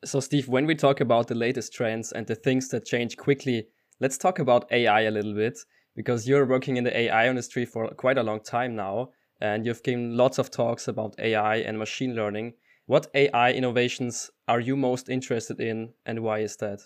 So, 0.04 0.20
Steve, 0.20 0.48
when 0.48 0.66
we 0.66 0.74
talk 0.74 1.00
about 1.00 1.28
the 1.28 1.34
latest 1.34 1.72
trends 1.72 2.12
and 2.12 2.26
the 2.26 2.34
things 2.34 2.68
that 2.68 2.84
change 2.84 3.16
quickly, 3.16 3.66
let's 4.00 4.18
talk 4.18 4.38
about 4.38 4.70
AI 4.72 5.02
a 5.02 5.10
little 5.10 5.34
bit 5.34 5.58
because 5.94 6.26
you're 6.26 6.46
working 6.46 6.76
in 6.76 6.84
the 6.84 6.96
AI 6.96 7.28
industry 7.28 7.64
for 7.64 7.88
quite 7.90 8.18
a 8.18 8.22
long 8.22 8.40
time 8.40 8.74
now 8.74 9.10
and 9.42 9.66
you've 9.66 9.82
given 9.82 10.16
lots 10.16 10.38
of 10.38 10.50
talks 10.50 10.86
about 10.86 11.16
AI 11.18 11.56
and 11.56 11.76
machine 11.76 12.14
learning. 12.14 12.54
What 12.86 13.08
AI 13.12 13.52
innovations 13.52 14.30
are 14.46 14.60
you 14.60 14.76
most 14.76 15.08
interested 15.08 15.60
in, 15.60 15.92
and 16.06 16.20
why 16.20 16.38
is 16.38 16.56
that? 16.58 16.78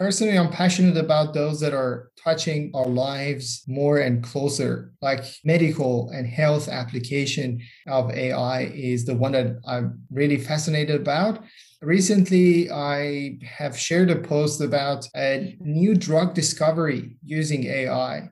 Personally, 0.00 0.38
I'm 0.38 0.48
passionate 0.48 0.96
about 0.96 1.34
those 1.34 1.60
that 1.60 1.74
are 1.74 2.10
touching 2.24 2.70
our 2.74 2.86
lives 2.86 3.62
more 3.68 3.98
and 3.98 4.24
closer, 4.24 4.94
like 5.02 5.22
medical 5.44 6.08
and 6.08 6.26
health 6.26 6.70
application 6.70 7.60
of 7.86 8.10
AI 8.10 8.62
is 8.62 9.04
the 9.04 9.14
one 9.14 9.32
that 9.32 9.60
I'm 9.66 10.02
really 10.10 10.38
fascinated 10.38 11.02
about. 11.02 11.44
Recently, 11.82 12.70
I 12.70 13.40
have 13.44 13.78
shared 13.78 14.10
a 14.10 14.16
post 14.16 14.62
about 14.62 15.06
a 15.14 15.58
new 15.60 15.94
drug 15.94 16.32
discovery 16.32 17.18
using 17.22 17.64
AI. 17.66 18.30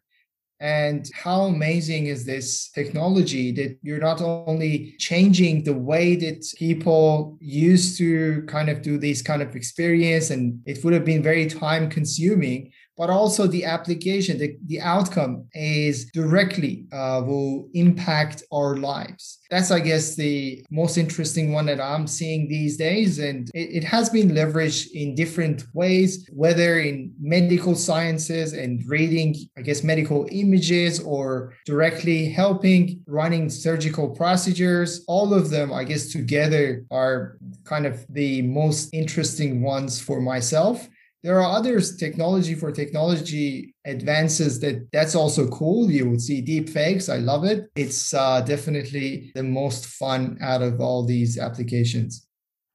And 0.61 1.09
how 1.15 1.43
amazing 1.43 2.07
is 2.07 2.25
this 2.25 2.71
technology 2.71 3.53
that 3.53 3.79
you're 3.83 4.01
not 4.01 4.21
only 4.21 4.97
changing 4.99 5.63
the 5.63 5.75
way 5.75 6.17
that 6.17 6.45
people 6.59 7.39
used 7.41 7.97
to 7.99 8.43
kind 8.49 8.69
of 8.69 8.83
do 8.83 8.99
this 8.99 9.23
kind 9.23 9.41
of 9.41 9.55
experience, 9.55 10.31
and 10.31 10.61
it 10.67 10.83
would 10.83 10.95
have 10.95 11.05
been 11.05 11.23
very 11.23 11.47
time 11.47 11.89
consuming, 11.89 12.73
but 12.99 13.11
also 13.11 13.47
the 13.47 13.65
application, 13.65 14.39
the, 14.39 14.59
the 14.67 14.81
outcome 14.81 15.47
is 15.55 16.11
directly 16.11 16.85
uh, 16.93 17.23
will 17.25 17.69
impact 17.73 18.43
our 18.53 18.77
lives. 18.77 19.39
That's, 19.51 19.71
I 19.71 19.79
guess, 19.79 20.17
the 20.17 20.65
most 20.71 20.99
interesting 20.99 21.53
one 21.53 21.67
that 21.67 21.81
I'm 21.81 22.09
seeing 22.09 22.49
these 22.49 22.77
days. 22.77 23.21
And 23.21 23.49
it, 23.55 23.77
it 23.77 23.85
has 23.85 24.11
been 24.11 24.31
leveraged 24.31 24.91
in 24.93 25.15
different 25.15 25.65
ways, 25.73 26.29
whether 26.33 26.81
in 26.81 27.15
medical 27.21 27.77
sciences 27.77 28.53
and 28.53 28.83
reading, 28.89 29.37
I 29.57 29.63
guess, 29.63 29.85
medical 29.85 30.27
images 30.33 30.99
or 30.99 31.55
directly 31.67 32.29
helping 32.29 33.01
running 33.07 33.49
surgical 33.49 34.11
procedures. 34.11 35.05
All 35.07 35.33
of 35.33 35.51
them, 35.51 35.73
I 35.73 35.85
guess, 35.85 36.11
together 36.11 36.85
are 36.91 37.39
kind 37.63 37.87
of 37.87 38.05
the 38.09 38.43
most 38.43 38.93
interesting 38.93 39.63
ones 39.63 40.01
for 40.01 40.21
myself 40.21 40.89
there 41.29 41.43
are 41.43 41.57
others 41.59 41.95
technology 41.95 42.55
for 42.55 42.73
technology 42.73 43.75
advances 43.85 44.61
that 44.61 44.89
that's 44.93 45.15
also 45.15 45.47
cool. 45.49 45.91
You 45.91 46.09
would 46.09 46.23
see 46.23 46.41
deep 46.41 46.71
fakes 46.71 47.11
i 47.11 47.19
love 47.19 47.45
it. 47.45 47.69
It's 47.77 48.15
uh, 48.15 48.41
definitely 48.41 49.31
the 49.35 49.43
most 49.43 49.85
fun 49.85 50.39
out 50.41 50.63
of 50.63 50.81
all 50.81 51.05
these 51.05 51.39
applications. 51.39 52.27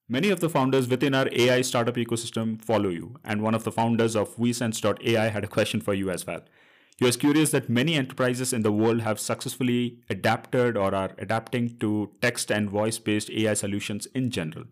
Many 0.08 0.30
of 0.30 0.40
the 0.40 0.50
founders 0.50 0.88
within 0.88 1.16
our 1.16 1.28
AI 1.32 1.62
startup 1.62 1.96
ecosystem 1.96 2.62
follow 2.62 2.90
you, 2.90 3.16
and 3.24 3.42
one 3.42 3.56
of 3.56 3.64
the 3.64 3.72
founders 3.72 4.16
of 4.16 4.36
WeSense.ai 4.36 5.28
had 5.30 5.44
a 5.44 5.48
question 5.48 5.82
for 5.82 5.96
you 5.96 6.12
as 6.12 6.28
well. 6.28 6.42
He 7.00 7.06
was 7.06 7.18
curious 7.18 7.50
that 7.52 7.70
many 7.70 7.96
enterprises 7.96 8.54
in 8.54 8.62
the 8.62 8.72
world 8.72 9.02
have 9.02 9.20
successfully 9.20 9.98
adapted 10.12 10.78
or 10.78 10.94
are 10.94 11.14
adapting 11.18 11.80
to 11.80 12.12
text 12.22 12.52
and 12.52 12.70
voice 12.70 13.00
based 13.00 13.32
AI 13.32 13.56
solutions 13.56 14.06
in 14.14 14.30
general 14.30 14.66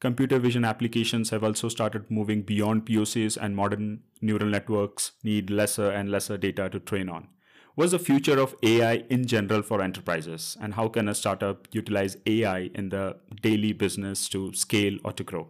computer 0.00 0.38
vision 0.38 0.64
applications 0.64 1.30
have 1.30 1.44
also 1.44 1.68
started 1.68 2.10
moving 2.10 2.42
beyond 2.42 2.86
POCs, 2.86 3.36
and 3.40 3.56
modern 3.56 4.02
neural 4.20 4.48
networks 4.48 5.12
need 5.22 5.50
lesser 5.50 5.90
and 5.90 6.10
lesser 6.10 6.36
data 6.36 6.68
to 6.70 6.80
train 6.80 7.08
on. 7.08 7.28
What's 7.74 7.90
the 7.90 7.98
future 7.98 8.38
of 8.38 8.54
AI 8.62 9.04
in 9.10 9.26
general 9.26 9.62
for 9.62 9.82
enterprises, 9.82 10.56
and 10.60 10.74
how 10.74 10.88
can 10.88 11.08
a 11.08 11.14
startup 11.14 11.66
utilize 11.72 12.16
AI 12.24 12.70
in 12.74 12.90
the 12.90 13.16
daily 13.42 13.72
business 13.72 14.28
to 14.28 14.52
scale 14.52 14.98
or 15.04 15.12
to 15.12 15.24
grow? 15.24 15.48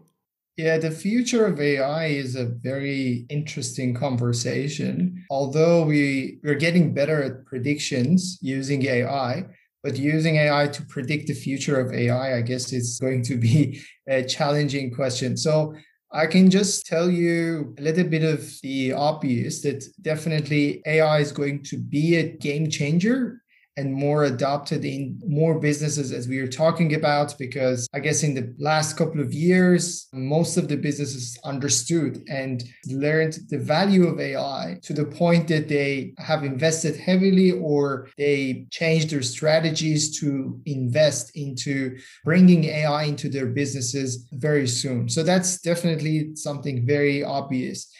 Yeah, 0.56 0.78
the 0.78 0.92
future 0.92 1.46
of 1.46 1.60
AI 1.60 2.06
is 2.06 2.36
a 2.36 2.46
very 2.46 3.26
interesting 3.28 3.92
conversation. 3.92 5.24
Although 5.28 5.84
we, 5.84 6.38
we're 6.44 6.54
getting 6.54 6.94
better 6.94 7.24
at 7.24 7.44
predictions 7.44 8.38
using 8.40 8.86
AI, 8.86 9.46
but 9.84 9.98
using 9.98 10.36
AI 10.36 10.66
to 10.68 10.82
predict 10.86 11.28
the 11.28 11.34
future 11.34 11.78
of 11.78 11.92
AI, 11.92 12.38
I 12.38 12.40
guess 12.40 12.72
it's 12.72 12.98
going 12.98 13.22
to 13.24 13.36
be 13.36 13.82
a 14.08 14.24
challenging 14.24 14.92
question. 14.92 15.36
So 15.36 15.74
I 16.10 16.26
can 16.26 16.50
just 16.50 16.86
tell 16.86 17.10
you 17.10 17.74
a 17.78 17.82
little 17.82 18.04
bit 18.04 18.24
of 18.24 18.50
the 18.62 18.94
obvious 18.94 19.60
that 19.62 19.84
definitely 20.00 20.82
AI 20.86 21.18
is 21.18 21.32
going 21.32 21.62
to 21.64 21.76
be 21.76 22.16
a 22.16 22.36
game 22.36 22.70
changer 22.70 23.42
and 23.76 23.92
more 23.92 24.24
adopted 24.24 24.84
in 24.84 25.20
more 25.26 25.58
businesses 25.58 26.12
as 26.12 26.28
we 26.28 26.38
are 26.38 26.48
talking 26.48 26.94
about 26.94 27.34
because 27.38 27.88
i 27.94 27.98
guess 27.98 28.22
in 28.22 28.34
the 28.34 28.54
last 28.58 28.96
couple 28.96 29.20
of 29.20 29.32
years 29.32 30.08
most 30.12 30.56
of 30.56 30.68
the 30.68 30.76
businesses 30.76 31.38
understood 31.44 32.22
and 32.28 32.64
learned 32.86 33.38
the 33.48 33.58
value 33.58 34.06
of 34.06 34.20
ai 34.20 34.78
to 34.82 34.92
the 34.92 35.04
point 35.04 35.48
that 35.48 35.68
they 35.68 36.12
have 36.18 36.44
invested 36.44 36.96
heavily 36.96 37.52
or 37.52 38.08
they 38.16 38.66
changed 38.70 39.10
their 39.10 39.22
strategies 39.22 40.18
to 40.18 40.60
invest 40.66 41.32
into 41.36 41.96
bringing 42.24 42.64
ai 42.64 43.04
into 43.04 43.28
their 43.28 43.46
businesses 43.46 44.26
very 44.32 44.66
soon. 44.66 45.08
So 45.08 45.22
that's 45.22 45.60
definitely 45.60 46.34
something 46.36 46.86
very 46.86 47.22
obvious 47.22 47.90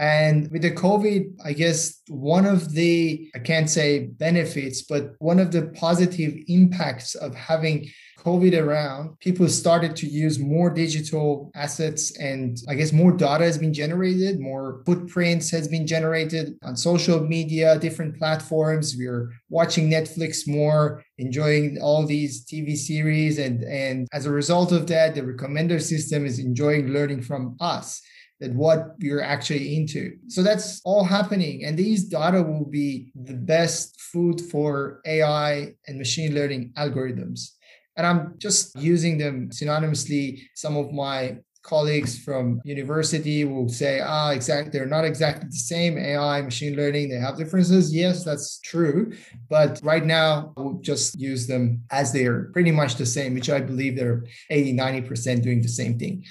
and 0.00 0.50
with 0.50 0.62
the 0.62 0.70
COVID, 0.70 1.34
I 1.44 1.52
guess 1.52 2.00
one 2.08 2.46
of 2.46 2.72
the, 2.72 3.30
I 3.34 3.38
can't 3.38 3.68
say 3.68 4.06
benefits, 4.06 4.80
but 4.80 5.12
one 5.18 5.38
of 5.38 5.52
the 5.52 5.66
positive 5.74 6.32
impacts 6.48 7.14
of 7.16 7.34
having 7.34 7.86
COVID 8.20 8.58
around, 8.58 9.18
people 9.20 9.46
started 9.48 9.94
to 9.96 10.06
use 10.06 10.38
more 10.38 10.70
digital 10.70 11.50
assets 11.54 12.16
and 12.16 12.56
I 12.66 12.76
guess 12.76 12.94
more 12.94 13.12
data 13.12 13.44
has 13.44 13.58
been 13.58 13.74
generated, 13.74 14.40
more 14.40 14.82
footprints 14.86 15.50
has 15.50 15.68
been 15.68 15.86
generated 15.86 16.54
on 16.62 16.76
social 16.76 17.20
media, 17.20 17.78
different 17.78 18.16
platforms. 18.16 18.94
We're 18.96 19.30
watching 19.50 19.90
Netflix 19.90 20.48
more, 20.48 21.04
enjoying 21.18 21.76
all 21.82 22.06
these 22.06 22.46
TV 22.46 22.74
series. 22.74 23.38
And, 23.38 23.64
and 23.64 24.08
as 24.14 24.24
a 24.24 24.30
result 24.30 24.72
of 24.72 24.86
that, 24.86 25.14
the 25.14 25.20
recommender 25.20 25.80
system 25.80 26.24
is 26.24 26.38
enjoying 26.38 26.88
learning 26.88 27.20
from 27.20 27.58
us 27.60 28.00
that 28.40 28.52
what 28.52 28.94
you're 28.98 29.22
actually 29.22 29.76
into. 29.76 30.16
So 30.28 30.42
that's 30.42 30.80
all 30.84 31.04
happening. 31.04 31.64
And 31.64 31.76
these 31.76 32.04
data 32.04 32.42
will 32.42 32.64
be 32.64 33.12
the 33.14 33.34
best 33.34 34.00
food 34.00 34.40
for 34.40 35.00
AI 35.04 35.74
and 35.86 35.98
machine 35.98 36.34
learning 36.34 36.72
algorithms. 36.76 37.50
And 37.96 38.06
I'm 38.06 38.34
just 38.38 38.76
using 38.76 39.18
them 39.18 39.50
synonymously. 39.50 40.40
Some 40.54 40.76
of 40.76 40.90
my 40.90 41.38
colleagues 41.62 42.18
from 42.18 42.60
university 42.64 43.44
will 43.44 43.68
say, 43.68 44.00
ah, 44.00 44.30
exactly, 44.30 44.70
they're 44.70 44.86
not 44.86 45.04
exactly 45.04 45.48
the 45.48 45.56
same 45.56 45.98
AI, 45.98 46.40
machine 46.40 46.74
learning, 46.76 47.10
they 47.10 47.16
have 47.16 47.36
differences. 47.36 47.94
Yes, 47.94 48.24
that's 48.24 48.60
true. 48.60 49.12
But 49.48 49.80
right 49.82 50.04
now, 50.04 50.54
we'll 50.56 50.80
just 50.80 51.18
use 51.20 51.46
them 51.46 51.82
as 51.90 52.12
they 52.12 52.24
are 52.26 52.44
pretty 52.52 52.70
much 52.70 52.94
the 52.96 53.06
same, 53.06 53.34
which 53.34 53.50
I 53.50 53.60
believe 53.60 53.96
they're 53.96 54.24
80, 54.48 54.74
90% 54.74 55.42
doing 55.42 55.60
the 55.60 55.68
same 55.68 55.98
thing. 55.98 56.24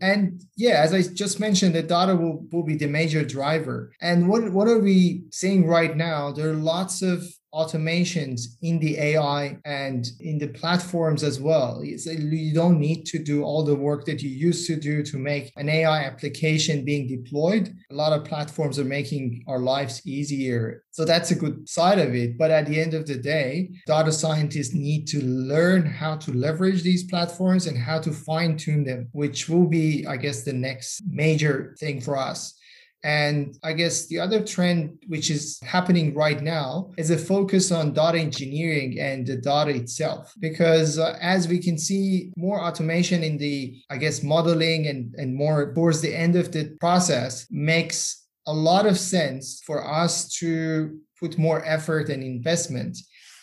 And 0.00 0.42
yeah, 0.56 0.80
as 0.82 0.94
I 0.94 1.02
just 1.02 1.40
mentioned, 1.40 1.74
the 1.74 1.82
data 1.82 2.14
will, 2.14 2.46
will 2.52 2.62
be 2.62 2.76
the 2.76 2.86
major 2.86 3.24
driver. 3.24 3.92
And 4.00 4.28
what, 4.28 4.52
what 4.52 4.68
are 4.68 4.78
we 4.78 5.24
seeing 5.30 5.66
right 5.66 5.96
now? 5.96 6.30
There 6.32 6.50
are 6.50 6.54
lots 6.54 7.02
of 7.02 7.24
automations 7.54 8.56
in 8.62 8.78
the 8.78 8.98
AI 8.98 9.58
and 9.64 10.10
in 10.20 10.38
the 10.38 10.48
platforms 10.48 11.22
as 11.22 11.40
well. 11.40 11.82
You 11.82 12.52
don't 12.54 12.78
need 12.78 13.04
to 13.06 13.18
do 13.18 13.42
all 13.42 13.64
the 13.64 13.74
work 13.74 14.04
that 14.06 14.22
you 14.22 14.30
used 14.30 14.66
to 14.66 14.76
do 14.76 15.02
to 15.04 15.16
make 15.16 15.52
an 15.56 15.68
AI 15.68 16.04
application 16.04 16.84
being 16.84 17.08
deployed. 17.08 17.74
A 17.90 17.94
lot 17.94 18.12
of 18.12 18.24
platforms 18.24 18.78
are 18.78 18.84
making 18.84 19.44
our 19.48 19.58
lives 19.58 20.06
easier. 20.06 20.82
So 20.90 21.04
that's 21.04 21.30
a 21.30 21.36
good 21.36 21.68
side 21.68 21.98
of 21.98 22.14
it. 22.14 22.36
But 22.36 22.50
at 22.50 22.66
the 22.66 22.80
end 22.80 22.92
of 22.92 23.06
the 23.06 23.16
day, 23.16 23.70
data 23.86 24.12
scientists 24.12 24.74
need 24.74 25.06
to 25.08 25.24
learn 25.24 25.86
how 25.86 26.16
to 26.16 26.32
leverage 26.32 26.82
these 26.82 27.04
platforms 27.04 27.66
and 27.66 27.78
how 27.78 28.00
to 28.00 28.12
fine 28.12 28.56
tune 28.56 28.84
them, 28.84 29.08
which 29.12 29.48
will 29.48 29.66
be, 29.66 30.06
I 30.06 30.16
guess, 30.16 30.42
the 30.42 30.52
next 30.52 31.02
major 31.08 31.76
thing 31.78 32.00
for 32.00 32.16
us. 32.16 32.57
And 33.04 33.56
I 33.62 33.74
guess 33.74 34.06
the 34.06 34.18
other 34.18 34.42
trend 34.44 34.98
which 35.06 35.30
is 35.30 35.60
happening 35.62 36.14
right 36.14 36.42
now 36.42 36.92
is 36.98 37.10
a 37.10 37.18
focus 37.18 37.70
on 37.70 37.92
data 37.92 38.18
engineering 38.18 38.98
and 38.98 39.26
the 39.26 39.36
data 39.36 39.70
itself. 39.70 40.34
Because 40.40 40.98
uh, 40.98 41.16
as 41.20 41.46
we 41.46 41.58
can 41.60 41.78
see, 41.78 42.32
more 42.36 42.60
automation 42.60 43.22
in 43.22 43.38
the, 43.38 43.80
I 43.88 43.98
guess, 43.98 44.22
modeling 44.22 44.88
and, 44.88 45.14
and 45.16 45.34
more 45.34 45.72
towards 45.74 46.00
the 46.00 46.14
end 46.14 46.34
of 46.36 46.50
the 46.50 46.76
process 46.80 47.46
makes 47.50 48.26
a 48.46 48.52
lot 48.52 48.86
of 48.86 48.98
sense 48.98 49.62
for 49.64 49.86
us 49.86 50.28
to 50.38 50.98
put 51.20 51.38
more 51.38 51.64
effort 51.64 52.08
and 52.08 52.22
investment 52.22 52.96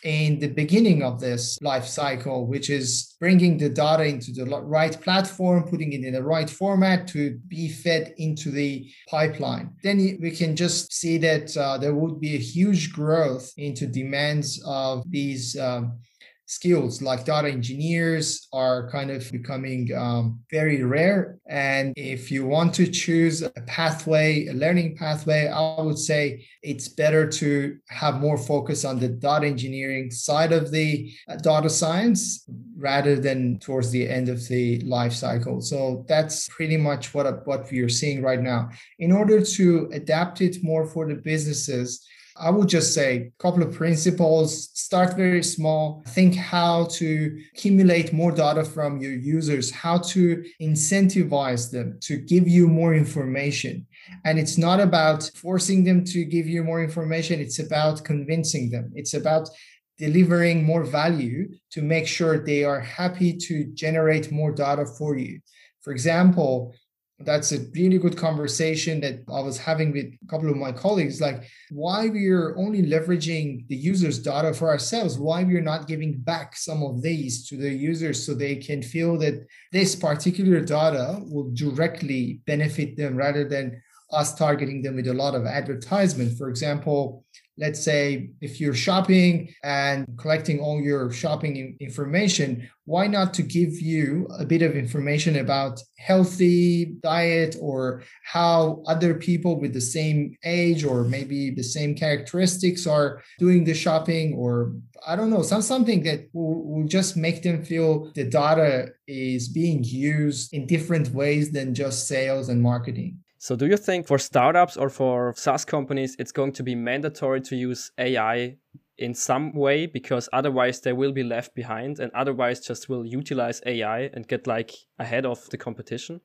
in 0.05 0.37
the 0.39 0.47
beginning 0.47 1.01
of 1.01 1.19
this 1.19 1.57
life 1.61 1.85
cycle, 1.85 2.45
which 2.45 2.69
is 2.69 3.15
bringing 3.19 3.57
the 3.57 3.69
data 3.69 4.05
into 4.05 4.31
the 4.31 4.45
right 4.45 5.01
platform, 5.01 5.63
putting 5.63 5.93
it 5.93 6.03
in 6.03 6.13
the 6.13 6.23
right 6.23 6.49
format 6.49 7.07
to 7.07 7.39
be 7.47 7.67
fed 7.67 8.13
into 8.17 8.51
the 8.51 8.87
pipeline. 9.09 9.71
Then 9.81 9.97
we 10.21 10.29
can 10.29 10.55
just 10.55 10.93
see 10.93 11.17
that 11.17 11.57
uh, 11.57 11.79
there 11.79 11.95
would 11.95 12.21
be 12.21 12.35
a 12.35 12.39
huge 12.39 12.93
growth 12.93 13.51
into 13.57 13.87
demands 13.87 14.61
of 14.65 15.03
these. 15.09 15.57
Um, 15.57 15.99
skills 16.47 17.01
like 17.01 17.25
data 17.25 17.49
engineers 17.49 18.47
are 18.53 18.89
kind 18.89 19.09
of 19.09 19.29
becoming 19.31 19.89
um, 19.95 20.39
very 20.51 20.83
rare. 20.83 21.39
And 21.47 21.93
if 21.97 22.31
you 22.31 22.45
want 22.45 22.73
to 22.75 22.87
choose 22.87 23.41
a 23.41 23.49
pathway, 23.65 24.47
a 24.47 24.53
learning 24.53 24.95
pathway, 24.95 25.47
I 25.47 25.81
would 25.81 25.97
say 25.97 26.45
it's 26.61 26.87
better 26.87 27.27
to 27.27 27.77
have 27.89 28.21
more 28.21 28.37
focus 28.37 28.85
on 28.85 28.99
the 28.99 29.09
data 29.09 29.47
engineering 29.47 30.11
side 30.11 30.51
of 30.51 30.71
the 30.71 31.11
uh, 31.27 31.37
data 31.37 31.69
science 31.69 32.47
rather 32.77 33.15
than 33.15 33.57
towards 33.59 33.89
the 33.91 34.07
end 34.07 34.29
of 34.29 34.47
the 34.47 34.81
life 34.81 35.13
cycle. 35.13 35.61
So 35.61 36.05
that's 36.07 36.47
pretty 36.49 36.77
much 36.77 37.13
what, 37.13 37.47
what 37.47 37.71
we 37.71 37.79
are 37.79 37.89
seeing 37.89 38.21
right 38.21 38.41
now. 38.41 38.69
In 38.99 39.11
order 39.11 39.41
to 39.41 39.89
adapt 39.93 40.41
it 40.41 40.57
more 40.63 40.85
for 40.85 41.07
the 41.07 41.15
businesses, 41.15 42.05
I 42.37 42.49
would 42.49 42.67
just 42.67 42.93
say 42.93 43.15
a 43.15 43.31
couple 43.41 43.63
of 43.63 43.73
principles. 43.73 44.69
Start 44.73 45.15
very 45.15 45.41
small. 45.41 46.03
Think 46.07 46.35
how 46.35 46.85
to 46.91 47.41
accumulate 47.53 48.11
more 48.11 48.31
data 48.31 48.65
from 48.65 48.99
your 48.99 49.13
users, 49.13 49.71
how 49.71 49.99
to 49.99 50.43
incentivize 50.61 51.71
them 51.71 51.97
to 52.01 52.17
give 52.17 52.45
you 52.47 52.67
more 52.67 52.93
information. 52.93 53.87
And 54.25 54.37
it's 54.37 54.57
not 54.57 54.81
about 54.81 55.31
forcing 55.35 55.85
them 55.85 56.03
to 56.05 56.25
give 56.25 56.47
you 56.47 56.63
more 56.63 56.83
information, 56.83 57.39
it's 57.39 57.59
about 57.59 58.03
convincing 58.03 58.69
them. 58.69 58.91
It's 58.95 59.13
about 59.13 59.49
delivering 59.97 60.65
more 60.65 60.83
value 60.83 61.47
to 61.71 61.81
make 61.81 62.05
sure 62.05 62.37
they 62.37 62.65
are 62.65 62.81
happy 62.81 63.31
to 63.37 63.63
generate 63.73 64.29
more 64.31 64.51
data 64.51 64.85
for 64.85 65.17
you. 65.17 65.39
For 65.81 65.91
example, 65.91 66.75
that's 67.19 67.53
a 67.53 67.59
really 67.73 67.97
good 67.97 68.17
conversation 68.17 68.99
that 68.99 69.19
I 69.33 69.39
was 69.39 69.57
having 69.57 69.93
with 69.93 70.05
a 70.05 70.27
couple 70.27 70.49
of 70.49 70.57
my 70.57 70.73
colleagues. 70.73 71.21
Like, 71.21 71.43
why 71.71 72.09
we're 72.09 72.57
only 72.57 72.83
leveraging 72.83 73.67
the 73.69 73.75
users' 73.75 74.19
data 74.19 74.53
for 74.53 74.69
ourselves, 74.69 75.17
why 75.17 75.43
we're 75.43 75.61
not 75.61 75.87
giving 75.87 76.17
back 76.17 76.57
some 76.57 76.83
of 76.83 77.01
these 77.01 77.47
to 77.47 77.55
the 77.55 77.69
users 77.71 78.25
so 78.25 78.33
they 78.33 78.57
can 78.57 78.81
feel 78.81 79.17
that 79.19 79.45
this 79.71 79.95
particular 79.95 80.59
data 80.59 81.21
will 81.23 81.51
directly 81.53 82.41
benefit 82.45 82.97
them 82.97 83.15
rather 83.15 83.47
than 83.47 83.81
us 84.11 84.35
targeting 84.35 84.81
them 84.81 84.95
with 84.95 85.07
a 85.07 85.13
lot 85.13 85.35
of 85.35 85.45
advertisement. 85.45 86.37
For 86.37 86.49
example, 86.49 87.25
let's 87.57 87.81
say 87.81 88.29
if 88.41 88.59
you're 88.59 88.73
shopping 88.73 89.53
and 89.63 90.05
collecting 90.17 90.59
all 90.59 90.81
your 90.81 91.11
shopping 91.11 91.77
information 91.79 92.69
why 92.85 93.07
not 93.07 93.33
to 93.33 93.41
give 93.41 93.81
you 93.81 94.27
a 94.37 94.45
bit 94.45 94.61
of 94.61 94.75
information 94.75 95.37
about 95.37 95.81
healthy 95.97 96.85
diet 97.01 97.55
or 97.59 98.03
how 98.23 98.83
other 98.85 99.15
people 99.15 99.59
with 99.59 99.73
the 99.73 99.81
same 99.81 100.35
age 100.43 100.83
or 100.83 101.03
maybe 101.03 101.49
the 101.49 101.63
same 101.63 101.95
characteristics 101.95 102.85
are 102.85 103.21
doing 103.39 103.63
the 103.63 103.73
shopping 103.73 104.33
or 104.33 104.75
i 105.07 105.15
don't 105.15 105.29
know 105.29 105.41
some 105.41 105.61
something 105.61 106.03
that 106.03 106.27
will, 106.33 106.63
will 106.63 106.87
just 106.87 107.15
make 107.15 107.41
them 107.41 107.63
feel 107.63 108.11
the 108.15 108.23
data 108.23 108.89
is 109.07 109.47
being 109.47 109.83
used 109.83 110.53
in 110.53 110.67
different 110.67 111.09
ways 111.09 111.51
than 111.51 111.73
just 111.73 112.07
sales 112.07 112.49
and 112.49 112.61
marketing 112.61 113.17
so, 113.37 113.55
do 113.55 113.67
you 113.67 113.77
think 113.77 114.07
for 114.07 114.17
startups 114.17 114.77
or 114.77 114.89
for 114.89 115.33
SaaS 115.35 115.65
companies, 115.65 116.15
it's 116.17 116.31
going 116.31 116.53
to 116.53 116.63
be 116.63 116.73
mandatory 116.73 117.41
to 117.41 117.55
use 117.55 117.91
AI 117.97 118.57
in 118.97 119.13
some 119.13 119.53
way 119.53 119.85
because 119.85 120.29
otherwise 120.31 120.79
they 120.79 120.93
will 120.93 121.11
be 121.11 121.23
left 121.23 121.53
behind 121.53 121.99
and 121.99 122.11
otherwise 122.13 122.61
just 122.61 122.87
will 122.87 123.05
utilize 123.05 123.61
AI 123.65 124.09
and 124.13 124.27
get 124.27 124.47
like 124.47 124.71
ahead 124.99 125.25
of 125.25 125.49
the 125.49 125.57
competition? 125.57 126.21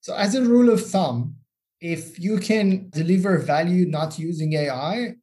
So, 0.00 0.14
as 0.14 0.34
a 0.34 0.42
rule 0.42 0.70
of 0.70 0.86
thumb, 0.86 1.36
if 1.80 2.18
you 2.20 2.38
can 2.38 2.88
deliver 2.90 3.38
value 3.38 3.86
not 3.86 4.18
using 4.18 4.52
AI, 4.52 5.14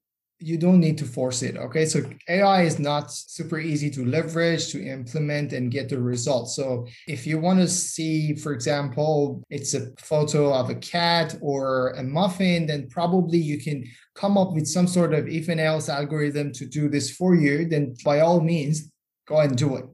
you 0.41 0.57
don't 0.57 0.79
need 0.79 0.97
to 0.97 1.05
force 1.05 1.43
it. 1.43 1.55
Okay. 1.55 1.85
So 1.85 2.01
AI 2.27 2.63
is 2.63 2.79
not 2.79 3.11
super 3.11 3.59
easy 3.59 3.89
to 3.91 4.05
leverage, 4.05 4.71
to 4.71 4.83
implement, 4.83 5.53
and 5.53 5.71
get 5.71 5.87
the 5.87 6.01
results. 6.01 6.55
So 6.55 6.87
if 7.07 7.27
you 7.27 7.39
want 7.39 7.59
to 7.59 7.67
see, 7.67 8.33
for 8.35 8.51
example, 8.51 9.43
it's 9.49 9.75
a 9.75 9.91
photo 9.99 10.51
of 10.53 10.69
a 10.71 10.75
cat 10.75 11.37
or 11.41 11.91
a 11.91 12.03
muffin, 12.03 12.65
then 12.65 12.89
probably 12.89 13.37
you 13.37 13.61
can 13.61 13.85
come 14.15 14.37
up 14.37 14.53
with 14.53 14.67
some 14.67 14.87
sort 14.87 15.13
of 15.13 15.27
if 15.27 15.47
and 15.47 15.59
else 15.59 15.89
algorithm 15.89 16.51
to 16.53 16.65
do 16.65 16.89
this 16.89 17.11
for 17.11 17.35
you. 17.35 17.65
Then 17.65 17.95
by 18.03 18.21
all 18.21 18.41
means, 18.41 18.91
go 19.27 19.39
and 19.39 19.55
do 19.55 19.75
it. 19.75 19.85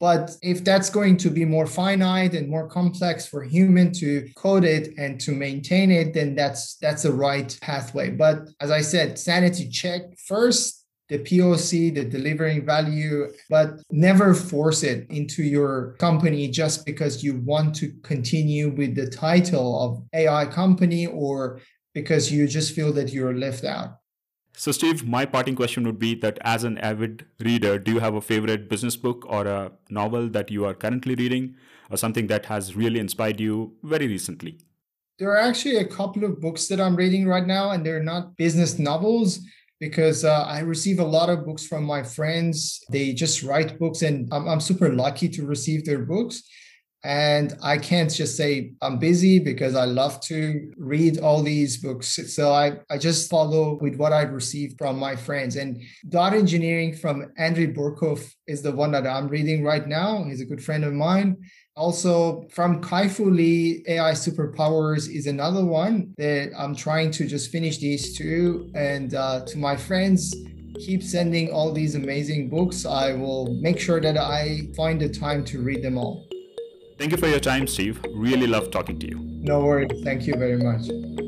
But 0.00 0.36
if 0.42 0.62
that's 0.62 0.90
going 0.90 1.16
to 1.18 1.30
be 1.30 1.44
more 1.44 1.66
finite 1.66 2.34
and 2.34 2.48
more 2.48 2.68
complex 2.68 3.26
for 3.26 3.42
human 3.42 3.92
to 3.94 4.28
code 4.36 4.64
it 4.64 4.94
and 4.96 5.20
to 5.20 5.32
maintain 5.32 5.90
it, 5.90 6.14
then 6.14 6.36
that's 6.36 6.76
that's 6.76 7.02
the 7.02 7.12
right 7.12 7.56
pathway. 7.60 8.10
But 8.10 8.48
as 8.60 8.70
I 8.70 8.80
said, 8.80 9.18
sanity 9.18 9.68
check 9.68 10.02
first, 10.16 10.86
the 11.08 11.18
POC, 11.18 11.94
the 11.94 12.04
delivering 12.04 12.64
value, 12.64 13.32
but 13.48 13.80
never 13.90 14.34
force 14.34 14.82
it 14.82 15.06
into 15.10 15.42
your 15.42 15.94
company 15.98 16.48
just 16.48 16.84
because 16.84 17.24
you 17.24 17.40
want 17.40 17.74
to 17.76 17.92
continue 18.02 18.68
with 18.70 18.94
the 18.94 19.08
title 19.08 19.80
of 19.82 20.02
AI 20.12 20.44
company 20.44 21.06
or 21.06 21.60
because 21.94 22.30
you 22.30 22.46
just 22.46 22.74
feel 22.74 22.92
that 22.92 23.12
you're 23.12 23.34
left 23.34 23.64
out. 23.64 23.97
So, 24.58 24.72
Steve, 24.72 25.06
my 25.06 25.24
parting 25.24 25.54
question 25.54 25.86
would 25.86 26.00
be 26.00 26.16
that 26.16 26.40
as 26.40 26.64
an 26.64 26.78
avid 26.78 27.24
reader, 27.38 27.78
do 27.78 27.92
you 27.92 28.00
have 28.00 28.16
a 28.16 28.20
favorite 28.20 28.68
business 28.68 28.96
book 28.96 29.24
or 29.28 29.46
a 29.46 29.70
novel 29.88 30.28
that 30.30 30.50
you 30.50 30.64
are 30.64 30.74
currently 30.74 31.14
reading 31.14 31.54
or 31.92 31.96
something 31.96 32.26
that 32.26 32.46
has 32.46 32.74
really 32.74 32.98
inspired 32.98 33.38
you 33.38 33.74
very 33.84 34.08
recently? 34.08 34.58
There 35.20 35.30
are 35.30 35.36
actually 35.36 35.76
a 35.76 35.86
couple 35.86 36.24
of 36.24 36.40
books 36.40 36.66
that 36.66 36.80
I'm 36.80 36.96
reading 36.96 37.28
right 37.28 37.46
now, 37.46 37.70
and 37.70 37.86
they're 37.86 38.02
not 38.02 38.36
business 38.36 38.80
novels 38.80 39.38
because 39.78 40.24
uh, 40.24 40.42
I 40.42 40.58
receive 40.58 40.98
a 40.98 41.04
lot 41.04 41.30
of 41.30 41.46
books 41.46 41.64
from 41.64 41.84
my 41.84 42.02
friends. 42.02 42.84
They 42.90 43.12
just 43.12 43.44
write 43.44 43.78
books, 43.78 44.02
and 44.02 44.28
I'm, 44.32 44.48
I'm 44.48 44.60
super 44.60 44.92
lucky 44.92 45.28
to 45.28 45.46
receive 45.46 45.84
their 45.84 46.00
books. 46.00 46.42
And 47.04 47.56
I 47.62 47.78
can't 47.78 48.12
just 48.12 48.36
say 48.36 48.72
I'm 48.82 48.98
busy 48.98 49.38
because 49.38 49.76
I 49.76 49.84
love 49.84 50.20
to 50.22 50.72
read 50.76 51.18
all 51.20 51.42
these 51.42 51.76
books. 51.76 52.18
So 52.34 52.52
I, 52.52 52.78
I 52.90 52.98
just 52.98 53.30
follow 53.30 53.78
with 53.80 53.94
what 53.96 54.12
I've 54.12 54.32
received 54.32 54.78
from 54.78 54.98
my 54.98 55.14
friends. 55.14 55.56
And 55.56 55.80
Data 56.08 56.36
Engineering 56.36 56.94
from 56.94 57.30
Andrei 57.38 57.66
Burkov 57.66 58.28
is 58.48 58.62
the 58.62 58.72
one 58.72 58.90
that 58.92 59.06
I'm 59.06 59.28
reading 59.28 59.62
right 59.62 59.86
now. 59.86 60.24
He's 60.24 60.40
a 60.40 60.44
good 60.44 60.62
friend 60.62 60.84
of 60.84 60.92
mine. 60.92 61.36
Also, 61.76 62.44
from 62.50 62.82
Kai-Fu 62.82 63.30
Lee, 63.30 63.84
AI 63.86 64.10
Superpowers 64.10 65.08
is 65.08 65.28
another 65.28 65.64
one 65.64 66.12
that 66.18 66.50
I'm 66.58 66.74
trying 66.74 67.12
to 67.12 67.26
just 67.28 67.52
finish 67.52 67.78
these 67.78 68.18
two. 68.18 68.72
And 68.74 69.14
uh, 69.14 69.44
to 69.46 69.58
my 69.58 69.76
friends, 69.76 70.34
keep 70.80 71.04
sending 71.04 71.52
all 71.52 71.72
these 71.72 71.94
amazing 71.94 72.50
books. 72.50 72.84
I 72.84 73.12
will 73.12 73.54
make 73.60 73.78
sure 73.78 74.00
that 74.00 74.16
I 74.16 74.62
find 74.76 75.00
the 75.00 75.08
time 75.08 75.44
to 75.44 75.62
read 75.62 75.84
them 75.84 75.98
all. 75.98 76.27
Thank 76.98 77.12
you 77.12 77.16
for 77.16 77.28
your 77.28 77.38
time, 77.38 77.68
Steve. 77.68 78.04
Really 78.12 78.48
love 78.48 78.72
talking 78.72 78.98
to 78.98 79.06
you. 79.06 79.20
No 79.20 79.60
worries. 79.60 80.02
Thank 80.02 80.26
you 80.26 80.34
very 80.34 80.56
much. 80.56 81.27